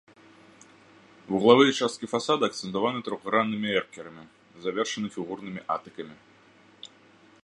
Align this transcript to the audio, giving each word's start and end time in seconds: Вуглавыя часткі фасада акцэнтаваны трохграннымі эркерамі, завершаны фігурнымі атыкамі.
Вуглавыя 1.33 1.71
часткі 1.79 2.09
фасада 2.13 2.43
акцэнтаваны 2.51 2.99
трохграннымі 3.09 3.69
эркерамі, 3.81 4.23
завершаны 4.65 5.07
фігурнымі 5.17 5.61
атыкамі. 5.75 6.15